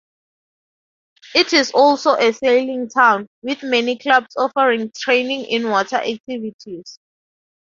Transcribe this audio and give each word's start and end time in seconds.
It 1.35 1.53
is 1.53 1.73
also 1.73 2.15
a 2.15 2.33
sailing 2.33 2.89
town, 2.89 3.27
with 3.43 3.61
many 3.61 3.99
clubs 3.99 4.35
offering 4.35 4.91
training 4.99 5.45
in 5.45 5.69
water 5.69 5.97
activities. 5.97 6.97